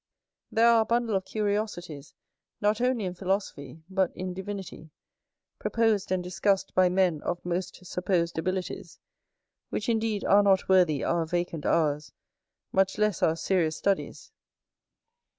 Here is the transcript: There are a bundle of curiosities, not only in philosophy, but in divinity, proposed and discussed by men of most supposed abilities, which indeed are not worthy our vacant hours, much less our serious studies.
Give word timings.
There 0.51 0.67
are 0.67 0.81
a 0.81 0.85
bundle 0.85 1.15
of 1.15 1.25
curiosities, 1.25 2.15
not 2.59 2.81
only 2.81 3.05
in 3.05 3.13
philosophy, 3.13 3.83
but 3.87 4.11
in 4.17 4.33
divinity, 4.33 4.89
proposed 5.59 6.11
and 6.11 6.23
discussed 6.23 6.73
by 6.73 6.89
men 6.89 7.21
of 7.21 7.45
most 7.45 7.85
supposed 7.85 8.39
abilities, 8.39 8.97
which 9.69 9.87
indeed 9.87 10.25
are 10.25 10.41
not 10.41 10.67
worthy 10.67 11.03
our 11.03 11.27
vacant 11.27 11.67
hours, 11.67 12.13
much 12.71 12.97
less 12.97 13.21
our 13.21 13.35
serious 13.35 13.77
studies. 13.77 14.31